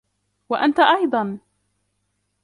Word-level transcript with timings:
وأنت 0.49 0.79
أيضًا. 0.79 1.39